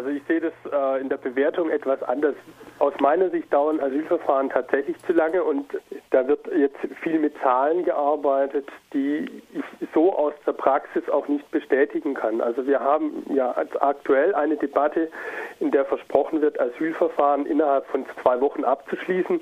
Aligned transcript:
Also 0.00 0.12
ich 0.12 0.22
sehe 0.26 0.40
das 0.40 0.54
äh, 0.72 0.98
in 1.02 1.10
der 1.10 1.18
Bewertung 1.18 1.68
etwas 1.68 2.02
anders. 2.02 2.34
Aus 2.78 2.94
meiner 3.00 3.28
Sicht 3.28 3.52
dauern 3.52 3.80
Asylverfahren 3.80 4.48
tatsächlich 4.48 4.96
zu 5.00 5.12
lange 5.12 5.44
und 5.44 5.66
da 6.08 6.26
wird 6.26 6.46
jetzt 6.56 6.78
viel 7.02 7.18
mit 7.18 7.34
Zahlen 7.42 7.84
gearbeitet, 7.84 8.66
die 8.94 9.42
ich 9.52 9.88
so 9.92 10.16
aus 10.16 10.32
der 10.46 10.52
Praxis 10.52 11.06
auch 11.10 11.28
nicht 11.28 11.50
bestätigen 11.50 12.14
kann. 12.14 12.40
Also 12.40 12.66
wir 12.66 12.80
haben 12.80 13.26
ja 13.28 13.54
aktuell 13.80 14.34
eine 14.34 14.56
Debatte, 14.56 15.10
in 15.58 15.70
der 15.70 15.84
versprochen 15.84 16.40
wird, 16.40 16.58
Asylverfahren 16.58 17.44
innerhalb 17.44 17.84
von 17.88 18.06
zwei 18.22 18.40
Wochen 18.40 18.64
abzuschließen. 18.64 19.38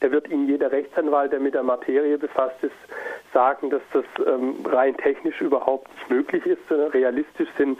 Da 0.00 0.10
wird 0.10 0.28
Ihnen 0.28 0.46
jeder 0.46 0.70
Rechtsanwalt, 0.72 1.32
der 1.32 1.40
mit 1.40 1.54
der 1.54 1.62
Materie 1.62 2.18
befasst 2.18 2.62
ist, 2.62 2.74
sagen, 3.32 3.70
dass 3.70 3.80
das 3.94 4.04
ähm, 4.26 4.56
rein 4.66 4.94
technisch 4.98 5.40
überhaupt 5.40 5.88
nicht 5.94 6.10
möglich 6.10 6.44
ist. 6.44 6.70
Realistisch 6.70 7.48
sind 7.56 7.78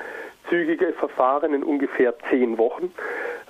zügige 0.49 0.93
Verfahren 0.93 1.55
in 1.55 1.63
ungefähr 1.63 2.15
zehn 2.31 2.59
Wochen. 2.59 2.93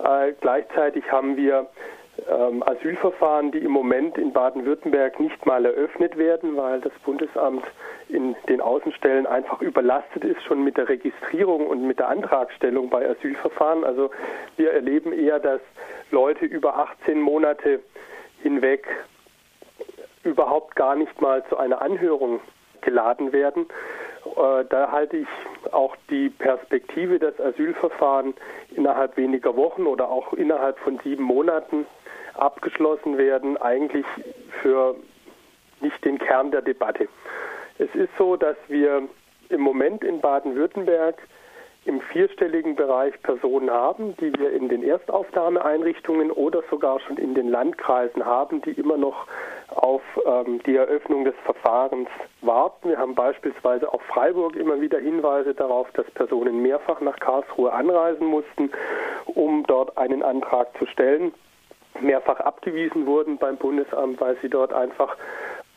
Äh, 0.03 0.33
gleichzeitig 0.41 1.11
haben 1.11 1.37
wir 1.37 1.67
ähm, 2.29 2.63
Asylverfahren, 2.63 3.53
die 3.53 3.59
im 3.59 3.71
Moment 3.71 4.19
in 4.19 4.33
Baden-Württemberg 4.33 5.21
nicht 5.21 5.45
mal 5.47 5.65
eröffnet 5.65 6.17
werden, 6.17 6.57
weil 6.57 6.81
das 6.81 6.93
Bundesamt 7.05 7.65
in 8.09 8.35
den 8.49 8.61
Außenstellen 8.61 9.27
einfach 9.27 9.61
überlastet 9.61 10.25
ist, 10.25 10.43
schon 10.43 10.65
mit 10.65 10.77
der 10.77 10.89
Registrierung 10.89 11.67
und 11.67 11.87
mit 11.87 11.99
der 11.99 12.09
Antragstellung 12.09 12.89
bei 12.89 13.09
Asylverfahren. 13.09 13.85
Also 13.85 14.11
wir 14.57 14.73
erleben 14.73 15.13
eher, 15.13 15.39
dass 15.39 15.61
Leute 16.11 16.47
über 16.47 16.77
18 16.79 17.21
Monate 17.21 17.81
hinweg 18.43 18.87
überhaupt 20.23 20.77
gar 20.77 20.97
nicht 20.97 21.21
mal 21.21 21.45
zu 21.49 21.57
einer 21.57 21.83
Anhörung 21.83 22.41
geladen 22.81 23.33
werden. 23.33 23.67
Äh, 24.37 24.65
da 24.69 24.91
halte 24.91 25.19
ich 25.19 25.29
auch 25.73 25.97
die 26.11 26.31
Perspektive, 26.31 27.19
dass 27.19 27.39
Asylverfahren 27.41 28.35
innerhalb 28.75 29.17
weniger 29.17 29.57
Wochen 29.57 29.87
oder 29.87 30.09
auch 30.09 30.33
innerhalb 30.33 30.79
von 30.79 30.99
sieben 31.05 31.25
Monaten 31.25 31.87
abgeschlossen 32.35 33.17
werden, 33.19 33.57
eigentlich 33.57 34.07
für 34.63 34.97
nicht 35.81 36.05
den 36.05 36.19
Kern 36.19 36.51
der 36.51 36.63
Debatte. 36.63 37.09
Es 37.79 37.95
ist 37.95 38.11
so, 38.19 38.37
dass 38.37 38.57
wir 38.69 39.03
im 39.49 39.61
Moment 39.61 40.03
in 40.03 40.21
Baden-Württemberg 40.21 41.17
im 41.87 42.01
vierstelligen 42.01 42.75
Bereich 42.75 43.21
Personen 43.23 43.71
haben, 43.71 44.17
die 44.17 44.33
wir 44.39 44.53
in 44.53 44.69
den 44.69 44.83
Erstaufnahmeeinrichtungen 44.83 46.31
oder 46.31 46.63
sogar 46.69 47.01
schon 47.01 47.17
in 47.17 47.35
den 47.35 47.49
Landkreisen 47.49 48.25
haben, 48.25 48.61
die 48.63 48.73
immer 48.73 48.97
noch 48.97 49.27
auf 49.69 50.03
ähm, 50.27 50.61
die 50.67 50.77
Eröffnung 50.77 51.25
des 51.25 51.35
Verfahrens 51.45 52.09
warten. 52.43 52.89
Wir 52.89 52.99
haben 52.99 53.15
beispielsweise 53.15 53.93
auf 53.93 54.03
Freiburg 54.03 54.57
immer 54.57 54.81
wieder 54.81 54.99
Hinweise 54.99 55.55
darauf, 55.55 55.91
dass 55.93 56.11
Personen 56.11 56.61
mehrfach 56.61 57.01
nach 57.01 57.19
Karlsruhe 57.19 57.73
anreisen 57.73 58.27
mussten, 58.27 58.71
um 59.27 59.65
dort 59.67 59.97
einen 59.97 60.23
Antrag 60.23 60.77
zu 60.79 60.87
stellen, 60.87 61.33
mehrfach 62.01 62.41
abgewiesen 62.41 63.07
wurden 63.07 63.39
beim 63.39 63.57
Bundesamt, 63.57 64.21
weil 64.21 64.37
sie 64.43 64.49
dort 64.49 64.73
einfach 64.73 65.17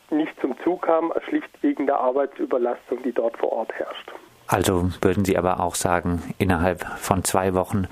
nicht 0.09 0.39
zum 0.41 0.57
Zug 0.63 0.81
kamen, 0.83 1.11
schlicht 1.27 1.51
wegen 1.61 1.85
der 1.85 1.99
Arbeitsüberlastung, 1.99 3.03
die 3.03 3.11
dort 3.11 3.37
vor 3.37 3.51
Ort 3.51 3.73
herrscht. 3.73 4.11
Also 4.49 4.89
würden 5.01 5.25
Sie 5.25 5.37
aber 5.37 5.59
auch 5.59 5.75
sagen, 5.75 6.23
innerhalb 6.39 6.83
von 6.97 7.23
zwei 7.23 7.53
Wochen, 7.53 7.87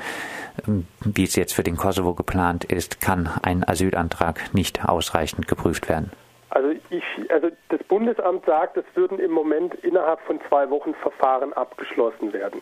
ähm, 0.68 0.88
wie 1.06 1.24
es 1.24 1.36
jetzt 1.36 1.54
für 1.54 1.62
den 1.62 1.78
Kosovo 1.78 2.16
geplant 2.16 2.66
ist, 2.66 3.00
kann 3.00 3.30
ein 3.44 3.64
Asylantrag 3.64 4.56
nicht 4.56 4.84
ausreichend 4.84 5.48
geprüft 5.48 5.88
werden? 5.88 6.12
Also, 6.50 6.70
ich, 6.90 7.04
also 7.30 7.50
das 7.70 7.84
Bundesamt 7.84 8.46
sagt, 8.46 8.76
es 8.76 8.86
würden 8.96 9.20
im 9.20 9.32
Moment 9.32 9.76
innerhalb 9.76 10.20
von 10.22 10.40
zwei 10.50 10.68
Wochen 10.72 10.96
Verfahren 10.96 11.54
abgeschlossen 11.54 12.34
werden. 12.34 12.60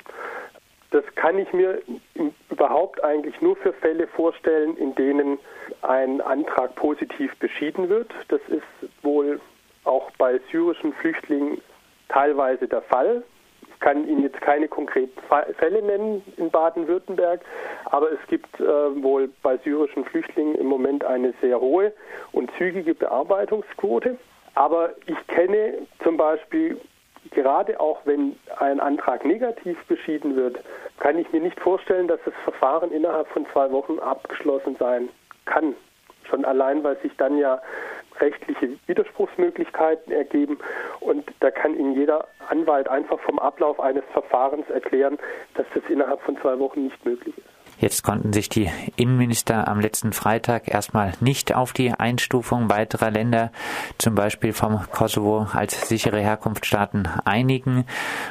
Das 0.91 1.05
kann 1.15 1.39
ich 1.39 1.51
mir 1.53 1.81
überhaupt 2.49 3.01
eigentlich 3.01 3.39
nur 3.39 3.55
für 3.55 3.71
Fälle 3.71 4.07
vorstellen, 4.07 4.75
in 4.75 4.93
denen 4.95 5.39
ein 5.83 6.19
Antrag 6.19 6.75
positiv 6.75 7.33
beschieden 7.37 7.87
wird. 7.87 8.11
Das 8.27 8.41
ist 8.49 8.91
wohl 9.03 9.39
auch 9.85 10.11
bei 10.17 10.41
syrischen 10.51 10.91
Flüchtlingen 10.93 11.61
teilweise 12.09 12.67
der 12.67 12.81
Fall 12.81 13.23
kann 13.79 14.07
Ihnen 14.07 14.23
jetzt 14.23 14.41
keine 14.41 14.67
konkreten 14.67 15.19
Fälle 15.57 15.81
nennen 15.81 16.23
in 16.37 16.49
Baden-Württemberg, 16.49 17.41
aber 17.85 18.11
es 18.11 18.27
gibt 18.27 18.59
äh, 18.59 19.03
wohl 19.03 19.29
bei 19.41 19.57
syrischen 19.57 20.05
Flüchtlingen 20.05 20.55
im 20.55 20.67
Moment 20.67 21.03
eine 21.03 21.33
sehr 21.41 21.59
hohe 21.59 21.93
und 22.31 22.51
zügige 22.57 22.95
Bearbeitungsquote. 22.95 24.17
Aber 24.55 24.91
ich 25.05 25.27
kenne 25.27 25.79
zum 26.03 26.17
Beispiel 26.17 26.79
gerade 27.31 27.79
auch 27.79 27.99
wenn 28.05 28.35
ein 28.57 28.79
Antrag 28.79 29.25
negativ 29.25 29.77
beschieden 29.85 30.35
wird, 30.35 30.59
kann 30.99 31.17
ich 31.17 31.31
mir 31.31 31.41
nicht 31.41 31.59
vorstellen, 31.59 32.07
dass 32.07 32.19
das 32.25 32.33
Verfahren 32.43 32.91
innerhalb 32.91 33.27
von 33.29 33.45
zwei 33.51 33.71
Wochen 33.71 33.99
abgeschlossen 33.99 34.75
sein 34.79 35.09
kann. 35.45 35.75
Schon 36.29 36.45
allein, 36.45 36.83
weil 36.83 36.97
sich 37.01 37.15
dann 37.17 37.37
ja 37.37 37.61
rechtliche 38.19 38.69
Widerspruchsmöglichkeiten 38.87 40.11
ergeben 40.13 40.57
und 40.99 41.29
da 41.39 41.51
kann 41.51 41.77
Ihnen 41.77 41.95
jeder 41.95 42.27
Anwalt 42.49 42.87
einfach 42.87 43.19
vom 43.19 43.39
Ablauf 43.39 43.79
eines 43.79 44.03
Verfahrens 44.13 44.69
erklären, 44.69 45.17
dass 45.55 45.65
das 45.73 45.83
innerhalb 45.89 46.21
von 46.21 46.37
zwei 46.37 46.57
Wochen 46.59 46.85
nicht 46.85 47.05
möglich 47.05 47.37
ist. 47.37 47.54
Jetzt 47.77 48.03
konnten 48.03 48.31
sich 48.31 48.47
die 48.47 48.71
Innenminister 48.95 49.67
am 49.67 49.79
letzten 49.79 50.13
Freitag 50.13 50.67
erstmal 50.67 51.13
nicht 51.19 51.53
auf 51.53 51.73
die 51.73 51.91
Einstufung 51.91 52.69
weiterer 52.69 53.11
Länder, 53.11 53.51
zum 53.97 54.15
Beispiel 54.15 54.53
vom 54.53 54.79
Kosovo 54.91 55.47
als 55.51 55.89
sichere 55.89 56.19
Herkunftsstaaten, 56.19 57.07
einigen. 57.25 57.85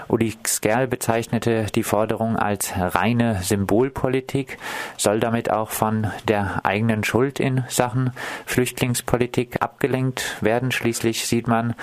Uli 0.08 0.34
Skerl 0.46 0.86
bezeichnete 0.86 1.66
die 1.74 1.82
Forderung 1.82 2.36
als 2.36 2.72
reine 2.76 3.42
Symbolpolitik, 3.42 4.58
soll 4.96 5.20
damit 5.20 5.50
auch 5.50 5.70
von 5.70 6.10
der 6.26 6.64
eigenen 6.64 7.04
Schuld 7.04 7.38
in 7.38 7.64
Sachen 7.68 8.12
Flüchtlingspolitik 8.46 9.60
abgelenkt 9.60 10.38
werden. 10.40 10.72
Schließlich 10.72 11.26
sieht 11.26 11.48
man, 11.48 11.74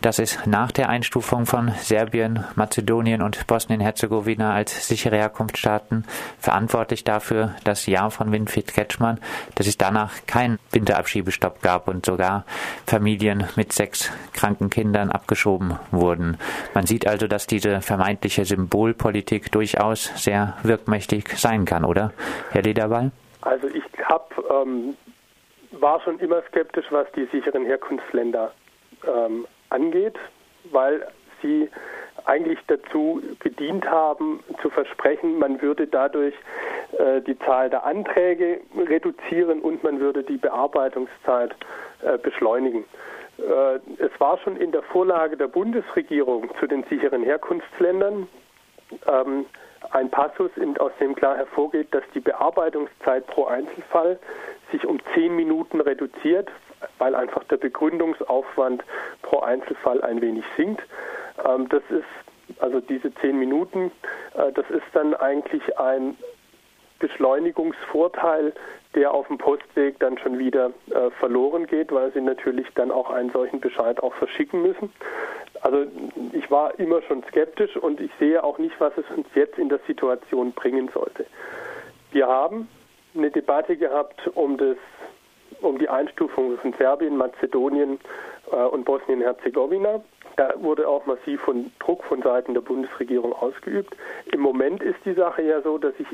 dass 0.00 0.18
es 0.18 0.46
nach 0.46 0.72
der 0.72 0.88
Einstufung 0.88 1.46
von 1.46 1.72
Serbien, 1.78 2.44
Mazedonien 2.54 3.22
und 3.22 3.46
Bosnien-Herzegowina 3.46 4.54
als 4.54 4.88
sichere 4.88 5.16
Herkunftsstaaten 5.16 6.04
verantwortlich 6.38 7.04
dafür 7.04 7.54
das 7.64 7.86
Jahr 7.86 8.10
von 8.10 8.32
Winfried 8.32 8.68
Kretschmann, 8.68 9.20
dass 9.54 9.66
es 9.66 9.76
danach 9.76 10.12
keinen 10.26 10.58
Winterabschiebestopp 10.72 11.62
gab 11.62 11.88
und 11.88 12.06
sogar 12.06 12.44
Familien 12.86 13.46
mit 13.56 13.72
sechs 13.72 14.10
kranken 14.32 14.70
Kindern 14.70 15.10
abgeschoben 15.10 15.78
wurden. 15.90 16.38
Man 16.74 16.86
sieht 16.86 17.06
also, 17.06 17.26
dass 17.26 17.46
diese 17.46 17.80
vermeintliche 17.80 18.44
Symbolpolitik 18.44 19.52
durchaus 19.52 20.10
sehr 20.16 20.56
wirkmächtig 20.62 21.38
sein 21.38 21.64
kann, 21.64 21.84
oder, 21.84 22.12
Herr 22.50 22.62
Lederball? 22.62 23.12
Also 23.42 23.68
ich 23.68 23.84
hab, 24.04 24.32
ähm, 24.50 24.94
war 25.72 26.00
schon 26.00 26.18
immer 26.20 26.42
skeptisch, 26.48 26.86
was 26.90 27.06
die 27.12 27.26
sicheren 27.32 27.64
Herkunftsländer 27.64 28.52
ähm, 29.06 29.46
angeht, 29.70 30.18
weil 30.70 31.06
sie 31.42 31.68
eigentlich 32.26 32.58
dazu 32.66 33.22
gedient 33.40 33.88
haben, 33.90 34.40
zu 34.60 34.70
versprechen, 34.70 35.38
man 35.38 35.60
würde 35.62 35.86
dadurch 35.86 36.34
äh, 36.98 37.20
die 37.22 37.38
Zahl 37.40 37.70
der 37.70 37.84
Anträge 37.84 38.60
reduzieren 38.76 39.60
und 39.60 39.82
man 39.82 40.00
würde 40.00 40.22
die 40.22 40.36
Bearbeitungszeit 40.36 41.54
äh, 42.02 42.18
beschleunigen. 42.18 42.84
Äh, 43.38 43.76
es 43.98 44.10
war 44.18 44.38
schon 44.38 44.56
in 44.56 44.72
der 44.72 44.82
Vorlage 44.82 45.36
der 45.36 45.48
Bundesregierung 45.48 46.50
zu 46.58 46.66
den 46.66 46.84
sicheren 46.84 47.22
Herkunftsländern 47.22 48.28
ähm, 49.06 49.46
ein 49.92 50.10
Passus, 50.10 50.50
aus 50.78 50.92
dem 51.00 51.14
klar 51.14 51.36
hervorgeht, 51.36 51.88
dass 51.92 52.04
die 52.14 52.20
Bearbeitungszeit 52.20 53.26
pro 53.28 53.46
Einzelfall 53.46 54.18
sich 54.72 54.86
um 54.86 55.00
zehn 55.14 55.34
Minuten 55.34 55.80
reduziert 55.80 56.48
weil 56.98 57.14
einfach 57.14 57.44
der 57.44 57.56
Begründungsaufwand 57.56 58.84
pro 59.22 59.40
Einzelfall 59.40 60.02
ein 60.02 60.20
wenig 60.20 60.44
sinkt. 60.56 60.82
Ähm, 61.44 61.68
das 61.68 61.82
ist 61.90 62.04
also 62.58 62.80
diese 62.80 63.14
zehn 63.16 63.38
Minuten, 63.38 63.90
äh, 64.34 64.52
das 64.52 64.68
ist 64.70 64.86
dann 64.92 65.14
eigentlich 65.14 65.78
ein 65.78 66.16
Beschleunigungsvorteil, 66.98 68.52
der 68.94 69.12
auf 69.12 69.26
dem 69.28 69.38
Postweg 69.38 69.98
dann 70.00 70.18
schon 70.18 70.38
wieder 70.38 70.72
äh, 70.90 71.10
verloren 71.18 71.66
geht, 71.66 71.92
weil 71.92 72.12
sie 72.12 72.20
natürlich 72.20 72.66
dann 72.74 72.90
auch 72.90 73.10
einen 73.10 73.30
solchen 73.30 73.60
Bescheid 73.60 74.02
auch 74.02 74.14
verschicken 74.14 74.62
müssen. 74.62 74.92
Also 75.62 75.86
ich 76.32 76.50
war 76.50 76.78
immer 76.78 77.02
schon 77.02 77.22
skeptisch 77.24 77.76
und 77.76 78.00
ich 78.00 78.10
sehe 78.18 78.42
auch 78.42 78.58
nicht, 78.58 78.78
was 78.80 78.92
es 78.96 79.04
uns 79.16 79.26
jetzt 79.34 79.58
in 79.58 79.68
der 79.68 79.80
Situation 79.86 80.52
bringen 80.52 80.90
sollte. 80.92 81.26
Wir 82.12 82.26
haben 82.26 82.68
eine 83.14 83.30
Debatte 83.30 83.76
gehabt 83.76 84.28
um 84.34 84.56
das 84.56 84.76
um 85.62 85.78
die 85.78 85.88
Einstufung 85.88 86.56
von 86.58 86.72
Serbien, 86.74 87.16
Mazedonien 87.16 87.98
äh, 88.50 88.56
und 88.56 88.84
Bosnien-Herzegowina. 88.84 90.02
Da 90.36 90.54
wurde 90.56 90.88
auch 90.88 91.04
massiv 91.06 91.40
von 91.42 91.70
Druck 91.80 92.04
von 92.04 92.22
Seiten 92.22 92.54
der 92.54 92.60
Bundesregierung 92.60 93.32
ausgeübt. 93.32 93.94
Im 94.32 94.40
Moment 94.40 94.82
ist 94.82 94.98
die 95.04 95.14
Sache 95.14 95.42
ja 95.42 95.60
so, 95.60 95.76
dass 95.78 95.96
sich 95.96 96.06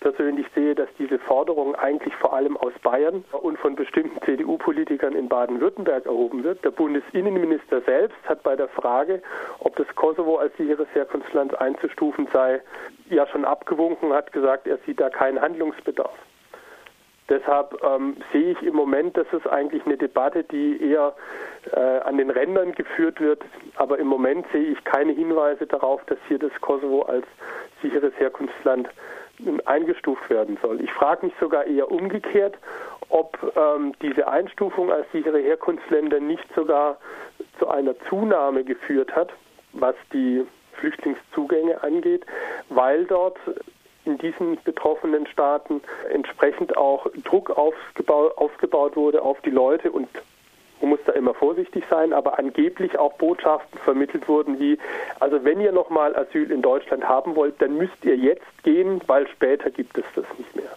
persönlich 0.00 0.46
sehe, 0.54 0.74
dass 0.74 0.88
diese 0.98 1.18
Forderung 1.18 1.74
eigentlich 1.76 2.14
vor 2.16 2.32
allem 2.32 2.56
aus 2.56 2.72
Bayern 2.82 3.24
und 3.42 3.58
von 3.58 3.76
bestimmten 3.76 4.20
CDU-Politikern 4.22 5.14
in 5.14 5.28
Baden-Württemberg 5.28 6.06
erhoben 6.06 6.42
wird. 6.42 6.64
Der 6.64 6.70
Bundesinnenminister 6.70 7.82
selbst 7.82 8.16
hat 8.26 8.42
bei 8.42 8.56
der 8.56 8.68
Frage, 8.68 9.22
ob 9.60 9.76
das 9.76 9.86
Kosovo 9.94 10.36
als 10.36 10.56
sicheres 10.56 10.88
Herkunftsland 10.94 11.60
einzustufen 11.60 12.28
sei, 12.32 12.60
ja 13.08 13.26
schon 13.26 13.44
abgewunken, 13.44 14.12
hat 14.12 14.32
gesagt, 14.32 14.66
er 14.66 14.78
sieht 14.86 15.00
da 15.00 15.10
keinen 15.10 15.40
Handlungsbedarf. 15.40 16.16
Deshalb 17.30 17.80
ähm, 17.84 18.16
sehe 18.32 18.50
ich 18.50 18.62
im 18.62 18.74
Moment, 18.74 19.16
dass 19.16 19.26
es 19.32 19.46
eigentlich 19.46 19.86
eine 19.86 19.96
Debatte, 19.96 20.42
die 20.42 20.82
eher 20.82 21.14
äh, 21.72 21.78
an 22.00 22.18
den 22.18 22.28
Rändern 22.28 22.72
geführt 22.72 23.20
wird. 23.20 23.42
Aber 23.76 23.98
im 23.98 24.08
Moment 24.08 24.44
sehe 24.52 24.72
ich 24.72 24.84
keine 24.84 25.12
Hinweise 25.12 25.66
darauf, 25.66 26.04
dass 26.06 26.18
hier 26.26 26.40
das 26.40 26.52
Kosovo 26.60 27.02
als 27.02 27.24
sicheres 27.82 28.12
Herkunftsland 28.18 28.88
eingestuft 29.64 30.28
werden 30.28 30.58
soll. 30.60 30.82
Ich 30.82 30.92
frage 30.92 31.26
mich 31.26 31.34
sogar 31.40 31.64
eher 31.66 31.90
umgekehrt, 31.90 32.58
ob 33.08 33.38
ähm, 33.56 33.94
diese 34.02 34.28
Einstufung 34.28 34.92
als 34.92 35.06
sichere 35.12 35.38
Herkunftsländer 35.38 36.20
nicht 36.20 36.44
sogar 36.54 36.98
zu 37.58 37.68
einer 37.68 37.94
Zunahme 38.08 38.64
geführt 38.64 39.14
hat, 39.14 39.32
was 39.72 39.94
die 40.12 40.44
Flüchtlingszugänge 40.74 41.82
angeht, 41.82 42.24
weil 42.68 43.04
dort 43.04 43.38
in 44.04 44.18
diesen 44.18 44.58
betroffenen 44.64 45.26
Staaten 45.26 45.82
entsprechend 46.10 46.76
auch 46.76 47.06
Druck 47.24 47.50
aufgebaut, 47.50 48.96
wurde 48.96 49.22
auf 49.22 49.40
die 49.42 49.50
Leute 49.50 49.90
und 49.90 50.08
man 50.80 50.90
muss 50.90 51.00
da 51.04 51.12
immer 51.12 51.34
vorsichtig 51.34 51.84
sein, 51.90 52.14
aber 52.14 52.38
angeblich 52.38 52.98
auch 52.98 53.12
Botschaften 53.14 53.78
vermittelt 53.80 54.28
wurden 54.28 54.58
wie, 54.58 54.78
also 55.18 55.44
wenn 55.44 55.60
ihr 55.60 55.72
nochmal 55.72 56.16
Asyl 56.16 56.50
in 56.50 56.62
Deutschland 56.62 57.06
haben 57.06 57.36
wollt, 57.36 57.60
dann 57.60 57.76
müsst 57.76 58.02
ihr 58.02 58.16
jetzt 58.16 58.62
gehen, 58.62 59.00
weil 59.06 59.28
später 59.28 59.70
gibt 59.70 59.98
es 59.98 60.04
das 60.14 60.24
nicht 60.38 60.56
mehr. 60.56 60.70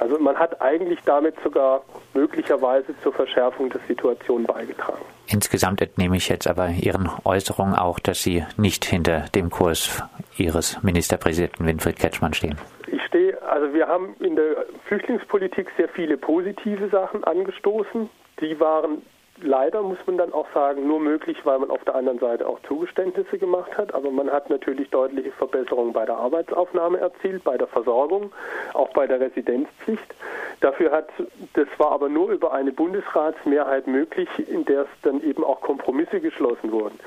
Also 0.00 0.18
man 0.18 0.38
hat 0.38 0.60
eigentlich 0.60 1.00
damit 1.04 1.34
sogar 1.42 1.82
möglicherweise 2.14 2.94
zur 3.02 3.12
Verschärfung 3.12 3.70
der 3.70 3.80
Situation 3.88 4.44
beigetragen. 4.44 5.04
Insgesamt 5.26 5.80
entnehme 5.80 6.16
ich 6.16 6.28
jetzt 6.28 6.46
aber 6.46 6.68
Ihren 6.68 7.10
Äußerungen 7.24 7.74
auch, 7.74 7.98
dass 7.98 8.22
Sie 8.22 8.44
nicht 8.56 8.84
hinter 8.84 9.26
dem 9.34 9.50
Kurs 9.50 10.02
Ihres 10.36 10.82
Ministerpräsidenten 10.82 11.66
Winfried 11.66 11.98
Ketschmann 11.98 12.34
stehen. 12.34 12.58
Ich 12.86 13.02
stehe, 13.04 13.40
also 13.42 13.72
wir 13.72 13.88
haben 13.88 14.14
in 14.20 14.36
der 14.36 14.64
Flüchtlingspolitik 14.86 15.68
sehr 15.76 15.88
viele 15.88 16.16
positive 16.16 16.88
Sachen 16.88 17.24
angestoßen. 17.24 18.08
Die 18.40 18.60
waren 18.60 19.02
leider, 19.42 19.82
muss 19.82 19.98
man 20.06 20.18
dann 20.18 20.32
auch 20.32 20.46
sagen, 20.52 20.86
nur 20.86 21.00
möglich, 21.00 21.38
weil 21.44 21.58
man 21.58 21.70
auf 21.70 21.84
der 21.84 21.94
anderen 21.94 22.18
Seite 22.18 22.46
auch 22.48 22.60
Zugeständnisse 22.66 23.38
gemacht 23.38 23.76
hat. 23.76 23.94
Aber 23.94 24.10
man 24.10 24.30
hat 24.30 24.50
natürlich 24.50 24.90
deutliche 24.90 25.32
Verbesserungen 25.32 25.92
bei 25.92 26.04
der 26.04 26.16
Arbeitsaufnahme 26.16 26.98
erzielt, 26.98 27.44
bei 27.44 27.56
der 27.56 27.66
Versorgung, 27.66 28.32
auch 28.74 28.88
bei 28.90 29.06
der 29.06 29.20
Residenzpflicht. 29.20 30.14
Dafür 30.60 30.92
hat, 30.92 31.08
das 31.54 31.68
war 31.78 31.92
aber 31.92 32.08
nur 32.08 32.30
über 32.30 32.52
eine 32.52 32.72
Bundesratsmehrheit 32.72 33.86
möglich, 33.86 34.28
in 34.48 34.64
der 34.64 34.82
es 34.82 34.88
dann 35.02 35.22
eben 35.22 35.44
auch 35.44 35.60
Kompromisse 35.60 36.20
geschlossen 36.20 36.72
wurden. 36.72 36.98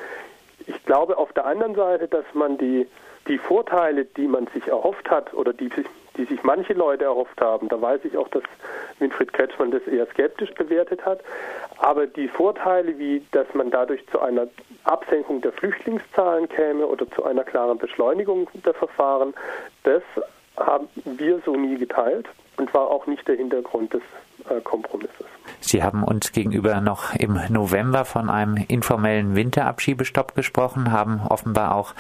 Ich 0.68 0.86
glaube 0.86 1.18
auf 1.18 1.34
der 1.34 1.46
anderen 1.46 1.76
Seite, 1.76 2.08
dass 2.08 2.26
man 2.34 2.58
die, 2.58 2.88
die 3.28 3.38
Vorteile, 3.38 4.06
die 4.06 4.28
man 4.28 4.48
sich 4.48 4.68
erhofft 4.68 5.10
hat 5.10 5.34
oder 5.34 5.54
die 5.54 5.70
sich 5.70 5.86
die 6.20 6.26
sich 6.26 6.44
manche 6.44 6.74
Leute 6.74 7.06
erhofft 7.06 7.40
haben. 7.40 7.70
Da 7.70 7.82
weiß 7.82 8.02
ich 8.04 8.18
auch, 8.18 8.28
dass 8.28 8.44
Winfried 9.00 9.32
Kretschmann 9.32 9.72
das 9.72 9.88
eher 9.88 10.06
skeptisch 10.08 10.54
bewertet 10.54 11.06
hat. 11.06 11.22
Aber 11.78 12.08
die 12.08 12.28
Vorteile, 12.28 13.00
wie 13.00 13.26
dass 13.32 13.48
man 13.54 13.72
dadurch 13.72 14.06
zu 14.08 14.20
einer 14.20 14.48
Absenkung 14.84 15.40
der 15.42 15.54
Flüchtlingszahlen 15.54 16.50
käme 16.50 16.86
oder 16.86 17.10
zu 17.12 17.24
einer 17.24 17.46
klaren 17.46 17.78
Beschleunigung 17.78 18.50
der 18.66 18.74
Verfahren, 18.74 19.34
das 19.84 20.04
haben 20.58 20.90
wir 21.06 21.40
so 21.46 21.56
nie 21.56 21.78
geteilt 21.78 22.28
und 22.58 22.74
war 22.74 22.92
auch 22.92 23.08
nicht 23.08 23.26
der 23.30 23.38
Hintergrund 23.38 23.94
des 23.94 24.02
Kompromisses. 24.64 25.26
Sie 25.62 25.84
haben 25.84 26.04
uns 26.04 26.32
gegenüber 26.32 26.80
noch 26.82 27.14
im 27.16 27.40
November 27.50 28.06
von 28.06 28.30
einem 28.30 28.58
informellen 28.68 29.36
Winterabschiebestopp 29.36 30.36
gesprochen, 30.36 30.92
haben 30.92 31.22
offenbar 31.28 31.76
auch 31.76 31.94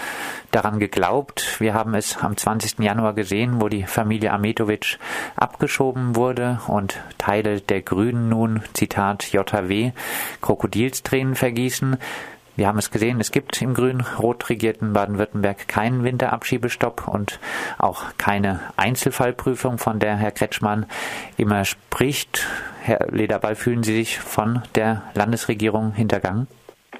daran 0.52 0.80
geglaubt. 0.80 1.60
Wir 1.60 1.74
haben 1.74 1.94
es 1.94 2.18
am 2.18 2.38
20. 2.38 2.80
Januar 2.80 3.14
gesehen, 3.14 3.62
wo 3.62 3.68
die 3.68 3.84
Familie 3.84 4.32
Ametovic 4.32 4.98
abgeschoben 5.36 6.16
wurde 6.16 6.60
und 6.68 7.00
Teile 7.18 7.62
der 7.62 7.82
Grünen 7.82 8.30
nun, 8.30 8.64
Zitat 8.74 9.32
JW, 9.32 9.92
Krokodilstränen 10.42 11.36
vergießen. 11.36 11.98
Wir 12.60 12.68
haben 12.68 12.78
es 12.78 12.92
gesehen, 12.92 13.22
es 13.22 13.32
gibt 13.32 13.62
im 13.62 13.74
grün-rot 13.74 14.50
regierten 14.50 14.92
Baden-Württemberg 14.92 15.70
keinen 15.70 16.04
Winterabschiebestopp 16.04 17.08
und 17.08 17.40
auch 17.78 18.04
keine 18.18 18.60
Einzelfallprüfung, 18.76 19.78
von 19.78 20.00
der 20.00 20.18
Herr 20.18 20.32
Kretschmann 20.32 20.86
immer 21.38 21.64
spricht. 21.64 22.46
Herr 22.82 23.08
Lederball, 23.12 23.56
fühlen 23.56 23.84
Sie 23.84 23.96
sich 23.96 24.20
von 24.20 24.62
der 24.76 25.04
Landesregierung 25.16 25.94
hintergangen? 25.94 26.48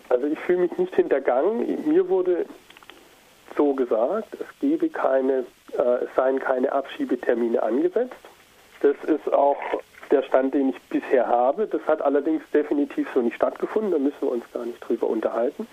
Also 0.08 0.28
ich 0.28 0.40
fühle 0.40 0.60
mich 0.60 0.78
nicht 0.78 0.96
hintergangen. 0.96 1.86
Mir 1.86 2.08
wurde 2.08 2.46
so 3.58 3.74
gesagt, 3.74 4.34
es 4.36 4.48
gebe 4.62 4.88
keine, 4.88 5.44
äh, 5.78 6.06
es 6.06 6.16
seien 6.16 6.40
keine 6.40 6.72
Abschiebetermine 6.72 7.62
angesetzt. 7.62 8.16
Das 8.82 8.96
ist 9.04 9.34
auch 9.34 9.58
der 10.12 10.24
Stand, 10.24 10.54
den 10.54 10.70
ich 10.70 10.82
bisher 10.90 11.28
habe. 11.28 11.68
Das 11.68 11.82
hat 11.88 12.02
allerdings 12.02 12.44
definitiv 12.54 13.08
so 13.14 13.22
nicht 13.22 13.36
stattgefunden, 13.36 13.92
da 13.92 14.00
müssen 14.00 14.22
wir 14.22 14.32
uns 14.32 14.44
gar 14.52 14.66
nicht 14.66 14.80
drüber 14.80 15.08
unterhalten. 15.08 15.68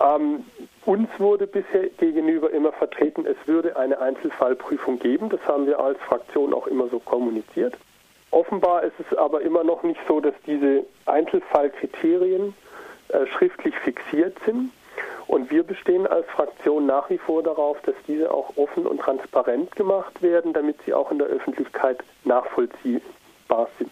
Ähm, 0.00 0.44
uns 0.86 1.08
wurde 1.18 1.46
bisher 1.46 1.88
gegenüber 1.98 2.50
immer 2.50 2.72
vertreten, 2.72 3.26
es 3.26 3.36
würde 3.46 3.76
eine 3.76 4.00
Einzelfallprüfung 4.00 4.98
geben. 4.98 5.28
Das 5.28 5.40
haben 5.46 5.66
wir 5.66 5.78
als 5.78 5.98
Fraktion 6.00 6.54
auch 6.54 6.66
immer 6.66 6.88
so 6.88 6.98
kommuniziert. 6.98 7.76
Offenbar 8.30 8.84
ist 8.84 8.94
es 8.98 9.16
aber 9.16 9.42
immer 9.42 9.64
noch 9.64 9.82
nicht 9.82 10.00
so, 10.08 10.20
dass 10.20 10.34
diese 10.46 10.84
Einzelfallkriterien 11.06 12.54
äh, 13.08 13.26
schriftlich 13.26 13.74
fixiert 13.76 14.36
sind. 14.46 14.70
Und 15.26 15.50
wir 15.50 15.62
bestehen 15.62 16.06
als 16.06 16.26
Fraktion 16.26 16.86
nach 16.86 17.08
wie 17.10 17.18
vor 17.18 17.42
darauf, 17.42 17.80
dass 17.82 17.94
diese 18.08 18.32
auch 18.32 18.56
offen 18.56 18.86
und 18.86 19.00
transparent 19.00 19.76
gemacht 19.76 20.22
werden, 20.22 20.52
damit 20.52 20.76
sie 20.84 20.94
auch 20.94 21.10
in 21.12 21.18
der 21.18 21.28
Öffentlichkeit 21.28 21.98
nachvollziehbar 22.24 23.02
machbar 23.50 23.68
sind. 23.78 23.90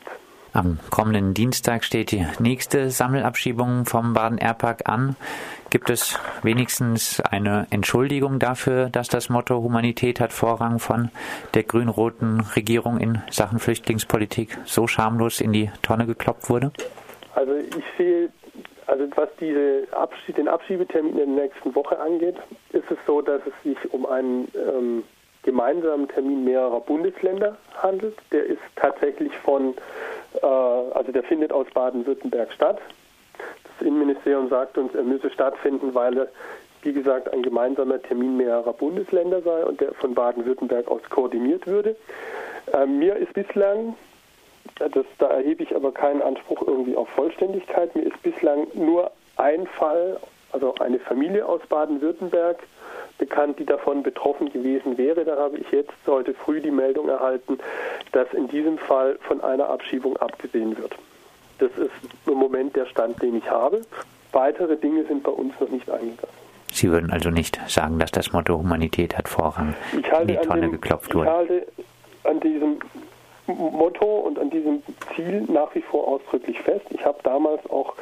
Am 0.55 0.79
kommenden 0.91 1.35
Dienstag 1.35 1.85
steht 1.85 2.11
die 2.11 2.27
nächste 2.39 2.91
Sammelabschiebung 2.91 3.85
vom 3.85 4.15
Baden-Airpark 4.15 4.89
an. 4.89 5.15
Gibt 5.71 5.91
es 5.91 6.19
wenigstens 6.43 7.21
eine 7.21 7.67
Entschuldigung 7.71 8.39
dafür, 8.39 8.89
dass 8.89 9.09
das 9.09 9.29
Motto 9.29 9.63
Humanität 9.63 10.21
hat 10.21 10.33
Vorrang 10.33 10.79
von 10.79 11.11
der 11.53 11.65
grün-roten 11.65 12.41
Regierung 12.57 12.99
in 12.99 13.23
Sachen 13.31 13.59
Flüchtlingspolitik 13.59 14.57
so 14.65 14.87
schamlos 14.87 15.43
in 15.43 15.53
die 15.53 15.71
Tonne 15.83 16.07
gekloppt 16.07 16.49
wurde? 16.49 16.73
Also 17.35 17.53
ich 17.55 17.85
sehe, 17.99 18.31
also 18.87 19.05
was 19.17 19.29
diese 19.39 19.87
Abschied, 19.93 20.39
den 20.39 20.49
Abschiebetermin 20.49 21.19
in 21.19 21.37
der 21.37 21.45
nächsten 21.45 21.75
Woche 21.75 22.01
angeht, 22.01 22.37
ist 22.73 22.91
es 22.91 22.99
so, 23.07 23.21
dass 23.21 23.43
es 23.47 23.53
sich 23.63 23.93
um 23.93 24.07
einen 24.07 24.49
ähm, 24.55 25.05
gemeinsamen 25.43 26.09
Termin 26.09 26.45
mehrerer 26.45 26.81
Bundesländer 26.81 27.57
handelt. 27.77 28.17
Der 28.33 28.45
ist 28.45 28.61
tatsächlich 28.77 29.37
von, 29.39 29.75
äh, 30.43 30.47
also 30.47 31.13
der 31.13 31.23
findet 31.23 31.53
aus 31.53 31.67
Baden-Württemberg 31.73 32.53
statt. 32.53 32.79
Das 33.39 33.87
Innenministerium 33.87 34.49
sagt 34.49 34.77
uns, 34.79 34.95
er 34.95 35.05
müsse 35.05 35.31
stattfinden, 35.31 35.95
weil 35.95 36.17
er, 36.19 36.29
wie 36.83 36.93
gesagt, 36.93 37.33
ein 37.33 37.43
gemeinsamer 37.43 38.03
Termin 38.03 38.37
mehrerer 38.37 38.73
Bundesländer 38.73 39.43
sei 39.43 39.65
und 39.65 39.81
der 39.81 39.95
von 39.95 40.15
Baden-Württemberg 40.15 40.89
aus 40.89 41.03
koordiniert 41.11 41.67
würde. 41.67 41.97
Äh, 42.73 42.87
mir 42.87 43.17
ist 43.17 43.33
bislang, 43.33 43.95
das, 44.79 45.07
da 45.19 45.29
erhebe 45.29 45.63
ich 45.63 45.75
aber 45.75 45.93
keinen 45.93 46.23
Anspruch 46.23 46.63
irgendwie 46.67 46.97
auf 46.97 47.09
Vollständigkeit, 47.11 47.95
mir 47.95 48.03
ist 48.03 48.23
bislang 48.23 48.67
nur 48.75 49.11
ein 49.37 49.67
Fall, 49.67 50.19
also 50.53 50.75
eine 50.81 50.99
Familie 50.99 51.47
aus 51.47 51.61
Baden-Württemberg, 51.69 52.59
bekannt, 53.19 53.59
die 53.59 53.67
davon 53.67 54.03
betroffen 54.03 54.51
gewesen 54.51 54.97
wäre. 54.97 55.25
Da 55.25 55.37
habe 55.37 55.59
ich 55.59 55.71
jetzt 55.71 55.93
heute 56.07 56.35
früh 56.35 56.61
die 56.61 56.71
Meldung 56.71 57.09
erhalten, 57.09 57.59
dass 58.13 58.33
in 58.33 58.49
diesem 58.49 58.79
Fall 58.79 59.19
von 59.23 59.41
einer 59.43 59.69
Abschiebung 59.69 60.17
abgesehen 60.17 60.79
wird. 60.79 60.95
Das 61.59 61.71
ist 61.73 61.91
im 62.27 62.35
Moment 62.35 62.77
der 62.77 62.87
Stand, 62.87 63.21
den 63.21 63.37
ich 63.37 63.51
habe. 63.51 63.83
Weitere 64.33 64.77
Dinge 64.77 65.05
sind 65.05 65.25
bei 65.25 65.33
uns 65.33 65.53
noch 65.59 65.69
nicht 65.69 65.91
eingegangen. 65.91 66.37
Sie 66.71 66.91
würden 66.91 67.11
also 67.11 67.31
nicht 67.31 67.59
sagen, 67.67 67.99
dass 67.99 68.13
das 68.13 68.33
Motto 68.33 68.59
Humanität 68.59 69.17
hat 69.17 69.29
Vorrang 69.29 69.75
in 69.93 70.27
die 70.27 70.37
Tonne 70.37 70.63
dem, 70.63 70.73
geklopft 70.73 71.15
wurde? 71.15 71.29
Ich 71.29 71.35
halte 71.35 71.67
an 72.25 72.41
diesem 72.41 72.79
Motto 73.47 74.05
und 74.05 74.39
an 74.39 74.51
diesem 74.51 74.83
Ziel 75.15 75.47
nach 75.49 75.75
wie 75.75 75.81
vor 75.81 76.07
ausdrücklich 76.07 76.61
fest. 76.61 76.85
Ich 76.91 77.05
habe 77.05 77.19
damals 77.23 77.69
auch 77.71 77.95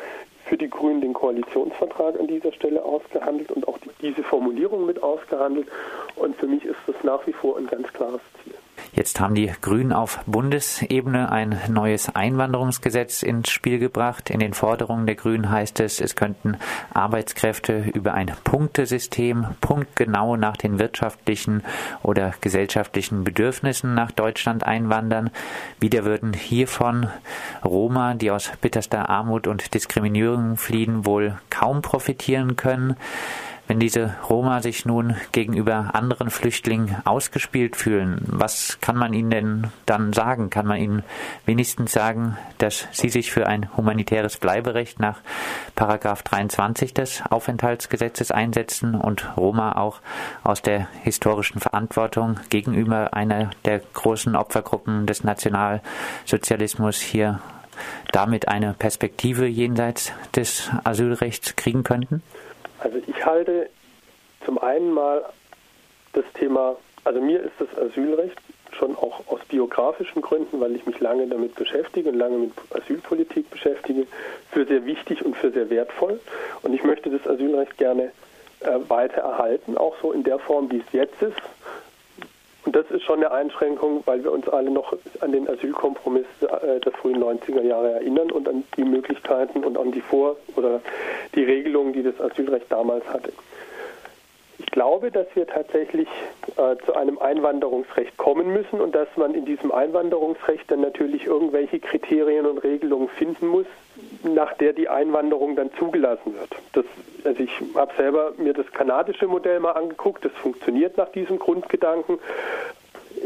für 0.47 0.57
die 0.57 0.71
Grünen 0.71 1.01
den 1.01 1.13
Koalitionsvertrag 1.13 2.19
an 2.19 2.27
dieser 2.29 2.53
Stelle 2.53 2.85
ausgehandelt 2.85 3.51
und 3.51 3.67
auch 3.69 3.79
diese 4.01 4.23
Formulierung 4.23 4.87
mit 4.87 5.03
ausgehandelt. 5.03 5.69
Und 6.15 6.37
für 6.37 6.47
mich 6.47 6.65
ist 6.65 6.79
das 6.87 6.97
nach 7.03 7.27
wie 7.27 7.33
vor 7.33 7.59
ein 7.59 7.67
ganz 7.67 7.93
klares 7.93 8.21
Ziel. 8.43 8.55
Jetzt 8.93 9.21
haben 9.21 9.35
die 9.35 9.53
Grünen 9.61 9.93
auf 9.93 10.21
Bundesebene 10.27 11.31
ein 11.31 11.61
neues 11.69 12.15
Einwanderungsgesetz 12.15 13.23
ins 13.23 13.51
Spiel 13.51 13.79
gebracht. 13.79 14.31
In 14.31 14.41
den 14.41 14.55
Forderungen 14.55 15.07
der 15.07 15.17
Grünen 15.17 15.51
heißt 15.51 15.81
es, 15.81 16.01
es 16.01 16.17
könnten 16.17 16.57
Arbeitskräfte 16.95 17.91
über 17.93 18.15
ein 18.15 18.33
Punktesystem 18.45 19.49
punktgenau 19.61 20.37
nach 20.37 20.57
den 20.57 20.79
wirtschaftlichen 20.79 21.63
oder 22.03 22.33
gesellschaftlichen 22.41 23.23
Bedürfnissen 23.23 23.95
nach 23.95 24.13
Deutschland 24.13 24.65
einwandern. 24.65 25.31
Wieder 25.79 26.05
würden 26.05 26.33
hiervon 26.33 27.09
Roma, 27.65 28.15
die 28.15 28.31
aus 28.31 28.51
bitterster 28.61 29.11
Armut 29.11 29.47
und 29.47 29.75
Diskriminierung 29.75 30.57
fliehen, 30.57 31.05
wohl 31.05 31.39
kaum 31.51 31.83
profitieren 31.83 32.57
können. 32.57 32.97
Wenn 33.69 33.81
diese 33.81 34.15
Roma 34.29 34.63
sich 34.63 34.87
nun 34.87 35.17
gegenüber 35.33 35.91
anderen 35.95 36.31
Flüchtlingen 36.31 36.97
ausgespielt 37.05 37.75
fühlen, 37.75 38.23
was 38.27 38.79
kann 38.81 38.97
man 38.97 39.13
ihnen 39.13 39.31
denn 39.31 39.67
dann 39.87 40.13
sagen? 40.13 40.51
Kann 40.51 40.67
man 40.67 40.79
ihnen 40.79 41.03
wenigstens 41.47 41.91
sagen, 41.91 42.37
dass 42.59 42.87
sie 42.93 43.09
sich 43.09 43.33
für 43.33 43.49
ein 43.49 43.77
humanitäres 43.77 44.37
Bleiberecht 44.37 45.01
nach 45.01 45.19
Paragraph 45.75 46.23
23 46.23 46.95
des 46.95 47.23
Aufenthaltsgesetzes 47.29 48.31
einsetzen 48.31 48.95
und 48.95 49.37
Roma 49.37 49.73
auch 49.73 50.01
aus 50.45 50.63
der 50.63 50.87
historischen 51.03 51.61
Verantwortung 51.61 52.39
gegenüber 52.51 53.15
einer 53.15 53.51
der 53.65 53.81
großen 53.95 54.37
Opfergruppen 54.37 55.07
des 55.07 55.25
Nationalsozialismus 55.25 57.01
hier 57.01 57.41
damit 58.13 58.49
eine 58.49 58.75
Perspektive 58.75 59.47
jenseits 59.47 60.13
des 60.35 60.71
Asylrechts 60.85 61.57
kriegen 61.57 61.83
könnten? 61.83 62.23
Also 62.81 62.99
ich 63.07 63.25
halte 63.25 63.69
zum 64.45 64.59
einen 64.59 64.93
mal 64.93 65.25
das 66.13 66.25
Thema, 66.35 66.77
also 67.05 67.21
mir 67.21 67.41
ist 67.41 67.53
das 67.59 67.69
Asylrecht 67.79 68.39
schon 68.73 68.97
auch 68.97 69.27
aus 69.29 69.41
biografischen 69.49 70.23
Gründen, 70.23 70.61
weil 70.61 70.75
ich 70.77 70.87
mich 70.87 71.01
lange 71.01 71.27
damit 71.27 71.55
beschäftige 71.55 72.11
und 72.11 72.17
lange 72.17 72.37
mit 72.39 72.53
Asylpolitik 72.71 73.51
beschäftige, 73.51 74.07
für 74.51 74.67
sehr 74.67 74.85
wichtig 74.85 75.25
und 75.25 75.37
für 75.37 75.51
sehr 75.51 75.71
wertvoll. 75.71 76.21
Und 76.63 76.75
ich 76.75 76.85
möchte 76.85 77.11
das 77.11 77.27
Asylrecht 77.27 77.77
gerne 77.79 78.13
äh, 78.61 78.79
weiter 78.89 79.23
erhalten, 79.23 79.79
auch 79.79 79.95
so 80.03 80.13
in 80.13 80.25
der 80.25 80.39
Form, 80.39 80.71
wie 80.71 80.79
es 80.79 80.93
jetzt 80.93 81.21
ist. 81.23 81.41
Und 82.67 82.75
das 82.75 82.91
ist 82.91 83.05
schon 83.05 83.21
eine 83.21 83.31
Einschränkung, 83.31 84.03
weil 84.07 84.25
wir 84.25 84.33
uns 84.33 84.49
alle 84.49 84.71
noch 84.71 84.93
an 85.21 85.31
den 85.31 85.49
Asylkompromiss 85.49 86.27
äh, 86.41 86.81
der 86.81 86.93
frühen 86.93 87.23
90er 87.23 87.63
Jahre 87.63 87.93
erinnern 87.93 88.33
und 88.33 88.49
an 88.49 88.65
die 88.77 88.85
Möglichkeiten 88.85 89.63
und 89.63 89.79
an 89.79 89.93
die 89.93 90.01
Vor- 90.01 90.37
oder 90.57 90.81
die 91.37 91.45
Regelungen, 91.45 91.93
die 91.93 92.03
das 92.03 92.21
Asylrecht 92.21 92.67
damals 92.69 93.07
hatte. 93.09 93.33
Ich 94.77 94.79
glaube, 94.79 95.11
dass 95.11 95.27
wir 95.33 95.47
tatsächlich 95.47 96.07
äh, 96.59 96.77
zu 96.85 96.95
einem 96.95 97.19
Einwanderungsrecht 97.19 98.15
kommen 98.19 98.53
müssen 98.53 98.79
und 98.79 98.95
dass 98.95 99.09
man 99.17 99.33
in 99.33 99.47
diesem 99.47 99.73
Einwanderungsrecht 99.73 100.71
dann 100.71 100.83
natürlich 100.83 101.25
irgendwelche 101.25 101.81
Kriterien 101.81 102.45
und 102.45 102.59
Regelungen 102.59 103.09
finden 103.09 103.47
muss, 103.47 103.65
nach 104.23 104.53
der 104.59 104.75
die 104.75 104.91
Einwanderung 104.91 105.57
dann 105.57 105.71
zugelassen 105.79 106.35
wird. 106.35 106.51
Das, 106.75 106.85
also 107.25 107.43
ich 107.43 107.53
habe 107.75 107.91
selber 107.97 108.33
mir 108.37 108.53
das 108.53 108.71
kanadische 108.71 109.27
Modell 109.27 109.61
mal 109.61 109.73
angeguckt, 109.73 110.27
das 110.27 110.33
funktioniert 110.33 110.99
nach 110.99 111.09
diesem 111.09 111.39
Grundgedanken 111.39 112.19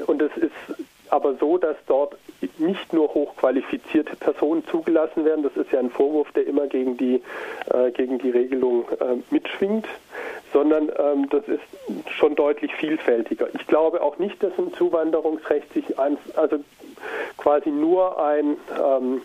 und 0.06 0.22
es 0.22 0.36
ist 0.36 0.52
aber 1.08 1.34
so, 1.34 1.58
dass 1.58 1.76
dort 1.86 2.16
nicht 2.58 2.92
nur 2.92 3.12
hochqualifizierte 3.12 4.16
Personen 4.16 4.64
zugelassen 4.66 5.24
werden. 5.24 5.42
Das 5.42 5.56
ist 5.56 5.72
ja 5.72 5.80
ein 5.80 5.90
Vorwurf, 5.90 6.30
der 6.32 6.46
immer 6.46 6.68
gegen 6.68 6.96
die, 6.96 7.20
äh, 7.72 7.90
gegen 7.90 8.18
die 8.18 8.30
Regelung 8.30 8.84
äh, 9.00 9.16
mitschwingt, 9.30 9.86
sondern 10.52 10.90
ähm, 10.98 11.28
das 11.30 11.46
ist 11.48 11.62
schon 12.16 12.34
deutlich 12.34 12.74
vielfältiger. 12.74 13.48
Ich 13.54 13.66
glaube 13.66 14.02
auch 14.02 14.18
nicht, 14.18 14.42
dass 14.42 14.52
ein 14.58 14.72
Zuwanderungsrecht 14.74 15.72
sich 15.72 15.98
ein, 15.98 16.18
also 16.36 16.58
quasi 17.36 17.70
nur 17.70 18.22
ein 18.22 18.56
ähm, 18.78 19.22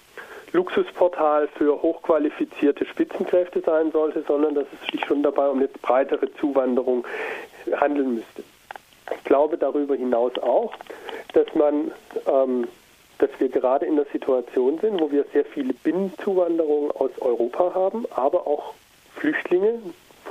Luxusportal 0.53 1.47
für 1.49 1.81
hochqualifizierte 1.81 2.85
Spitzenkräfte 2.85 3.61
sein 3.61 3.91
sollte, 3.91 4.23
sondern 4.27 4.55
dass 4.55 4.65
es 4.73 4.91
sich 4.91 5.05
schon 5.05 5.23
dabei 5.23 5.47
um 5.49 5.57
eine 5.57 5.67
breitere 5.67 6.33
Zuwanderung 6.35 7.05
handeln 7.75 8.15
müsste. 8.15 8.43
Ich 9.17 9.23
glaube 9.23 9.57
darüber 9.57 9.95
hinaus 9.95 10.37
auch, 10.41 10.73
dass 11.33 11.53
man 11.55 11.91
ähm, 12.27 12.67
dass 13.17 13.29
wir 13.39 13.49
gerade 13.49 13.85
in 13.85 13.95
der 13.95 14.05
Situation 14.11 14.79
sind, 14.79 14.99
wo 14.99 15.11
wir 15.11 15.25
sehr 15.31 15.45
viele 15.45 15.73
Binnenzuwanderungen 15.73 16.91
aus 16.91 17.11
Europa 17.21 17.73
haben, 17.73 18.05
aber 18.11 18.45
auch 18.45 18.73
Flüchtlinge 19.15 19.79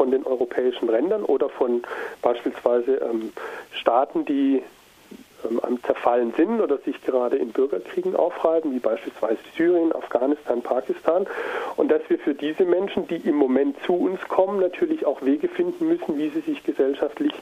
von 0.04 0.10
den 0.10 0.26
europäischen 0.26 0.86
Ländern 0.86 1.24
oder 1.24 1.48
von 1.48 1.82
beispielsweise 2.20 2.96
ähm, 2.96 3.32
Staaten, 3.72 4.26
die 4.26 4.62
ähm, 5.48 5.60
am 5.62 5.82
Zerfallen 5.82 6.34
sind 6.36 6.60
oder 6.60 6.76
sich 6.76 7.00
gerade 7.06 7.36
in 7.36 7.52
Bürgerkriegen 7.52 8.14
aufreiben, 8.14 8.74
wie 8.74 8.80
beispielsweise 8.80 9.38
Syrien, 9.56 9.94
Afghanistan, 9.94 10.60
Pakistan. 10.60 11.26
Und 11.76 11.90
dass 11.90 12.02
wir 12.08 12.18
für 12.18 12.34
diese 12.34 12.66
Menschen, 12.66 13.08
die 13.08 13.16
im 13.16 13.36
Moment 13.36 13.78
zu 13.86 13.94
uns 13.94 14.20
kommen, 14.28 14.60
natürlich 14.60 15.06
auch 15.06 15.22
Wege 15.22 15.48
finden 15.48 15.88
müssen, 15.88 16.18
wie 16.18 16.28
sie 16.28 16.40
sich 16.40 16.62
gesellschaftlich 16.64 17.32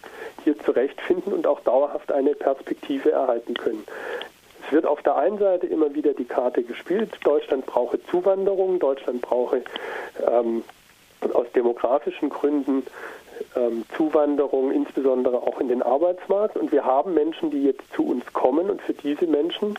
hier 0.44 0.56
zurechtfinden 0.60 1.32
und 1.32 1.48
auch 1.48 1.58
dauerhaft 1.60 2.12
eine 2.12 2.36
Perspektive 2.36 3.10
erhalten 3.10 3.54
können. 3.54 3.82
Es 4.64 4.72
wird 4.72 4.86
auf 4.86 5.02
der 5.02 5.16
einen 5.16 5.38
Seite 5.38 5.66
immer 5.66 5.96
wieder 5.96 6.14
die 6.14 6.26
Karte 6.26 6.62
gespielt, 6.62 7.10
Deutschland 7.24 7.66
brauche 7.66 8.00
Zuwanderung, 8.04 8.78
Deutschland 8.78 9.20
brauche 9.20 9.64
ähm, 10.24 10.62
aus 11.34 11.46
demografischen 11.54 12.28
Gründen 12.28 12.84
ähm, 13.56 13.84
Zuwanderung, 13.96 14.72
insbesondere 14.72 15.38
auch 15.38 15.60
in 15.60 15.68
den 15.68 15.82
Arbeitsmarkt. 15.82 16.56
Und 16.56 16.72
wir 16.72 16.84
haben 16.84 17.14
Menschen, 17.14 17.50
die 17.50 17.64
jetzt 17.64 17.82
zu 17.94 18.06
uns 18.06 18.24
kommen 18.32 18.70
und 18.70 18.82
für 18.82 18.94
diese 18.94 19.26
Menschen 19.26 19.74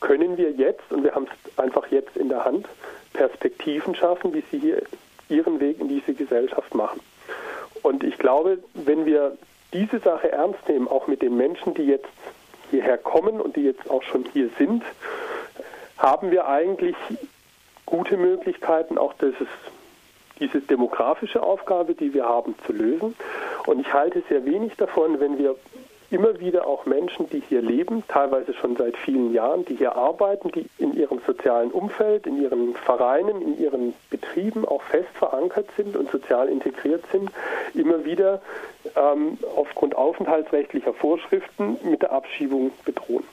können 0.00 0.36
wir 0.36 0.52
jetzt, 0.52 0.90
und 0.90 1.02
wir 1.02 1.14
haben 1.14 1.26
es 1.26 1.58
einfach 1.58 1.90
jetzt 1.90 2.16
in 2.16 2.28
der 2.28 2.44
Hand, 2.44 2.68
Perspektiven 3.12 3.94
schaffen, 3.94 4.32
wie 4.32 4.44
sie 4.50 4.58
hier 4.58 4.82
ihren 5.28 5.60
Weg 5.60 5.80
in 5.80 5.88
diese 5.88 6.14
Gesellschaft 6.14 6.74
machen. 6.74 7.00
Und 7.82 8.04
ich 8.04 8.18
glaube, 8.18 8.58
wenn 8.74 9.06
wir 9.06 9.36
diese 9.72 9.98
Sache 9.98 10.32
ernst 10.32 10.68
nehmen, 10.68 10.88
auch 10.88 11.06
mit 11.06 11.22
den 11.22 11.36
Menschen, 11.36 11.74
die 11.74 11.84
jetzt 11.84 12.08
hierher 12.70 12.98
kommen 12.98 13.40
und 13.40 13.56
die 13.56 13.64
jetzt 13.64 13.90
auch 13.90 14.02
schon 14.02 14.24
hier 14.32 14.50
sind, 14.58 14.82
haben 15.96 16.30
wir 16.30 16.46
eigentlich 16.46 16.96
gute 17.86 18.16
Möglichkeiten, 18.16 18.98
auch 18.98 19.14
dieses 19.14 19.48
diese 20.40 20.60
demografische 20.60 21.42
Aufgabe, 21.42 21.94
die 21.94 22.14
wir 22.14 22.24
haben, 22.24 22.54
zu 22.66 22.72
lösen. 22.72 23.14
Und 23.66 23.80
ich 23.80 23.92
halte 23.92 24.22
sehr 24.28 24.44
wenig 24.44 24.76
davon, 24.76 25.20
wenn 25.20 25.38
wir 25.38 25.56
immer 26.10 26.40
wieder 26.40 26.66
auch 26.66 26.86
Menschen, 26.86 27.28
die 27.28 27.42
hier 27.48 27.60
leben, 27.60 28.02
teilweise 28.08 28.54
schon 28.54 28.76
seit 28.76 28.96
vielen 28.96 29.34
Jahren, 29.34 29.64
die 29.66 29.76
hier 29.76 29.94
arbeiten, 29.96 30.50
die 30.52 30.66
in 30.78 30.94
ihrem 30.94 31.20
sozialen 31.26 31.70
Umfeld, 31.70 32.26
in 32.26 32.40
ihren 32.40 32.74
Vereinen, 32.74 33.42
in 33.42 33.58
ihren 33.60 33.94
Betrieben 34.08 34.64
auch 34.64 34.82
fest 34.82 35.10
verankert 35.14 35.66
sind 35.76 35.96
und 35.96 36.10
sozial 36.10 36.48
integriert 36.48 37.04
sind, 37.12 37.30
immer 37.74 38.04
wieder 38.04 38.40
ähm, 38.96 39.38
aufgrund 39.56 39.96
aufenthaltsrechtlicher 39.96 40.94
Vorschriften 40.94 41.76
mit 41.84 42.02
der 42.02 42.12
Abschiebung 42.12 42.70
bedrohen. 42.84 43.24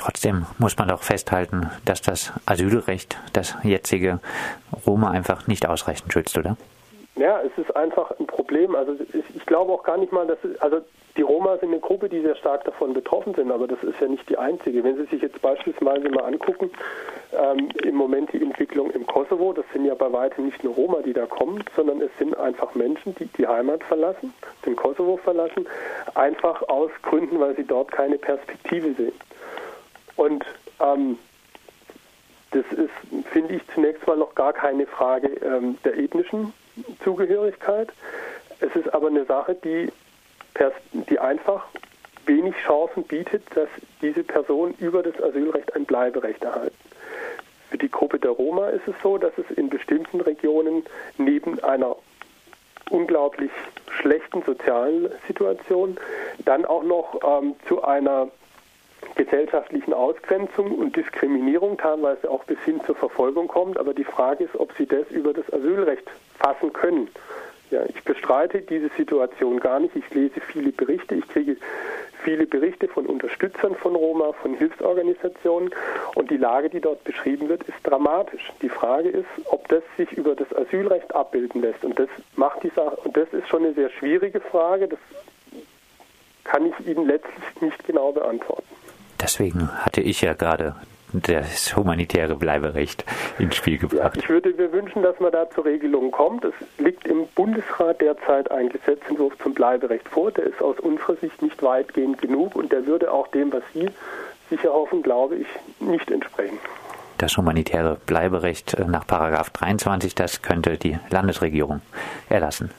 Trotzdem 0.00 0.46
muss 0.58 0.78
man 0.78 0.88
doch 0.88 1.02
festhalten, 1.02 1.70
dass 1.84 2.00
das 2.00 2.32
Asylrecht, 2.46 3.18
das 3.34 3.54
jetzige 3.62 4.18
Roma 4.86 5.10
einfach 5.10 5.46
nicht 5.46 5.68
ausreichend 5.68 6.10
schützt, 6.10 6.38
oder? 6.38 6.56
Ja, 7.16 7.42
es 7.42 7.52
ist 7.62 7.76
einfach 7.76 8.10
ein 8.18 8.26
Problem. 8.26 8.74
Also 8.74 8.96
ich 9.12 9.44
glaube 9.44 9.70
auch 9.74 9.82
gar 9.82 9.98
nicht 9.98 10.10
mal, 10.10 10.26
dass 10.26 10.38
also 10.60 10.80
die 11.18 11.22
Roma 11.22 11.58
sind 11.58 11.72
eine 11.72 11.80
Gruppe, 11.80 12.08
die 12.08 12.22
sehr 12.22 12.34
stark 12.36 12.64
davon 12.64 12.94
betroffen 12.94 13.34
sind, 13.34 13.52
aber 13.52 13.66
das 13.66 13.82
ist 13.82 14.00
ja 14.00 14.08
nicht 14.08 14.26
die 14.30 14.38
einzige. 14.38 14.82
Wenn 14.82 14.96
Sie 14.96 15.04
sich 15.04 15.20
jetzt 15.20 15.42
beispielsweise 15.42 16.08
mal 16.08 16.24
angucken, 16.24 16.70
ähm, 17.36 17.68
im 17.84 17.94
Moment 17.94 18.32
die 18.32 18.40
Entwicklung 18.40 18.90
im 18.92 19.06
Kosovo, 19.06 19.52
das 19.52 19.66
sind 19.74 19.84
ja 19.84 19.94
bei 19.94 20.10
weitem 20.10 20.46
nicht 20.46 20.64
nur 20.64 20.72
Roma, 20.76 21.02
die 21.04 21.12
da 21.12 21.26
kommen, 21.26 21.62
sondern 21.76 22.00
es 22.00 22.10
sind 22.18 22.34
einfach 22.38 22.74
Menschen, 22.74 23.14
die 23.16 23.26
die 23.26 23.46
Heimat 23.46 23.84
verlassen, 23.84 24.32
den 24.64 24.76
Kosovo 24.76 25.18
verlassen, 25.18 25.66
einfach 26.14 26.62
aus 26.70 26.90
Gründen, 27.02 27.38
weil 27.38 27.54
sie 27.54 27.64
dort 27.64 27.92
keine 27.92 28.16
Perspektive 28.16 28.94
sehen. 28.94 29.12
Und 30.16 30.44
ähm, 30.80 31.18
das 32.50 32.64
ist, 32.72 33.26
finde 33.32 33.54
ich, 33.54 33.62
zunächst 33.74 34.06
mal 34.06 34.16
noch 34.16 34.34
gar 34.34 34.52
keine 34.52 34.86
Frage 34.86 35.28
ähm, 35.28 35.78
der 35.84 35.96
ethnischen 35.98 36.52
Zugehörigkeit. 37.04 37.90
Es 38.60 38.74
ist 38.74 38.92
aber 38.92 39.08
eine 39.08 39.24
Sache, 39.24 39.54
die, 39.54 39.90
die 41.08 41.18
einfach 41.18 41.66
wenig 42.26 42.54
Chancen 42.66 43.04
bietet, 43.04 43.42
dass 43.54 43.68
diese 44.02 44.22
Personen 44.22 44.74
über 44.78 45.02
das 45.02 45.20
Asylrecht 45.22 45.74
ein 45.74 45.84
Bleiberecht 45.84 46.42
erhalten. 46.42 46.76
Für 47.70 47.78
die 47.78 47.90
Gruppe 47.90 48.18
der 48.18 48.32
Roma 48.32 48.68
ist 48.68 48.86
es 48.88 48.94
so, 49.02 49.16
dass 49.16 49.32
es 49.38 49.48
in 49.56 49.68
bestimmten 49.68 50.20
Regionen 50.20 50.84
neben 51.18 51.62
einer 51.62 51.96
unglaublich 52.90 53.52
schlechten 54.00 54.42
sozialen 54.42 55.10
Situation 55.28 55.96
dann 56.44 56.64
auch 56.64 56.82
noch 56.82 57.20
ähm, 57.24 57.54
zu 57.68 57.84
einer 57.84 58.28
gesellschaftlichen 59.24 59.92
Ausgrenzung 59.92 60.72
und 60.72 60.96
Diskriminierung, 60.96 61.76
teilweise 61.76 62.30
auch 62.30 62.44
bis 62.44 62.58
hin 62.60 62.80
zur 62.86 62.94
Verfolgung 62.94 63.48
kommt. 63.48 63.76
Aber 63.76 63.92
die 63.92 64.04
Frage 64.04 64.44
ist, 64.44 64.56
ob 64.56 64.72
sie 64.78 64.86
das 64.86 65.10
über 65.10 65.34
das 65.34 65.52
Asylrecht 65.52 66.04
fassen 66.38 66.72
können. 66.72 67.08
Ja, 67.70 67.82
ich 67.86 68.02
bestreite 68.02 68.62
diese 68.62 68.88
Situation 68.96 69.60
gar 69.60 69.78
nicht. 69.78 69.94
Ich 69.94 70.08
lese 70.14 70.40
viele 70.40 70.72
Berichte, 70.72 71.14
ich 71.16 71.28
kriege 71.28 71.56
viele 72.24 72.46
Berichte 72.46 72.88
von 72.88 73.04
Unterstützern 73.06 73.74
von 73.74 73.94
Roma, 73.94 74.32
von 74.32 74.54
Hilfsorganisationen 74.54 75.70
und 76.14 76.30
die 76.30 76.38
Lage, 76.38 76.70
die 76.70 76.80
dort 76.80 77.04
beschrieben 77.04 77.48
wird, 77.50 77.62
ist 77.64 77.78
dramatisch. 77.84 78.50
Die 78.62 78.70
Frage 78.70 79.10
ist, 79.10 79.28
ob 79.50 79.68
das 79.68 79.82
sich 79.98 80.10
über 80.12 80.34
das 80.34 80.52
Asylrecht 80.54 81.14
abbilden 81.14 81.60
lässt 81.60 81.84
und 81.84 81.98
das 81.98 82.08
macht 82.36 82.62
die 82.62 82.72
Sache 82.74 82.96
und 83.04 83.16
das 83.16 83.28
ist 83.32 83.48
schon 83.48 83.64
eine 83.64 83.74
sehr 83.74 83.90
schwierige 83.90 84.40
Frage. 84.40 84.88
Das 84.88 84.98
kann 86.44 86.66
ich 86.66 86.86
Ihnen 86.86 87.06
letztlich 87.06 87.60
nicht 87.60 87.86
genau 87.86 88.12
beantworten. 88.12 88.69
Deswegen 89.20 89.70
hatte 89.84 90.00
ich 90.00 90.22
ja 90.22 90.34
gerade 90.34 90.74
das 91.12 91.76
humanitäre 91.76 92.36
Bleiberecht 92.36 93.04
ins 93.38 93.56
Spiel 93.56 93.78
gebracht. 93.78 94.16
Ja, 94.16 94.22
ich 94.22 94.28
würde 94.28 94.52
mir 94.52 94.72
wünschen, 94.72 95.02
dass 95.02 95.18
man 95.20 95.32
da 95.32 95.50
zur 95.50 95.64
Regelung 95.64 96.10
kommt. 96.10 96.44
Es 96.44 96.54
liegt 96.78 97.06
im 97.06 97.26
Bundesrat 97.34 98.00
derzeit 98.00 98.50
ein 98.50 98.68
Gesetzentwurf 98.68 99.36
zum 99.42 99.54
Bleiberecht 99.54 100.08
vor. 100.08 100.30
Der 100.30 100.44
ist 100.44 100.62
aus 100.62 100.78
unserer 100.78 101.16
Sicht 101.16 101.42
nicht 101.42 101.62
weitgehend 101.62 102.20
genug 102.22 102.54
und 102.54 102.72
der 102.72 102.86
würde 102.86 103.12
auch 103.12 103.26
dem, 103.28 103.52
was 103.52 103.62
Sie 103.74 103.88
sicher 104.48 104.72
hoffen, 104.72 105.02
glaube 105.02 105.36
ich, 105.36 105.46
nicht 105.80 106.10
entsprechen. 106.10 106.58
Das 107.18 107.36
humanitäre 107.36 107.98
Bleiberecht 108.06 108.76
nach 108.86 109.06
Paragraph 109.06 109.50
23, 109.50 110.14
das 110.14 110.42
könnte 110.42 110.78
die 110.78 110.98
Landesregierung 111.10 111.82
erlassen. 112.28 112.70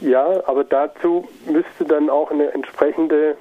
Ja, 0.00 0.42
aber 0.46 0.64
dazu 0.64 1.28
müsste 1.46 1.84
dann 1.84 2.08
auch 2.08 2.30
eine 2.30 2.52
entsprechende 2.52 3.36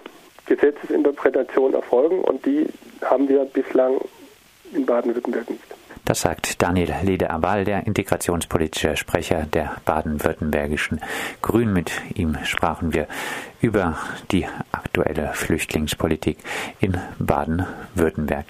Gesetzesinterpretation 0.49 1.73
erfolgen 1.73 2.21
und 2.21 2.45
die 2.45 2.67
haben 3.05 3.29
wir 3.29 3.45
bislang 3.45 4.01
in 4.73 4.85
Baden-Württemberg 4.85 5.49
nicht. 5.49 5.63
Das 6.05 6.21
sagt 6.21 6.61
Daniel 6.63 6.91
Lede-Abal, 7.03 7.65
der 7.65 7.85
integrationspolitische 7.85 8.97
Sprecher 8.97 9.45
der 9.53 9.75
baden-württembergischen 9.85 11.01
Grünen. 11.43 11.71
Mit 11.71 11.91
ihm 12.15 12.35
sprachen 12.45 12.95
wir 12.95 13.07
über 13.61 13.95
die 14.31 14.47
aktuelle 14.71 15.33
Flüchtlingspolitik 15.33 16.39
in 16.79 16.97
Baden-Württemberg. 17.19 18.47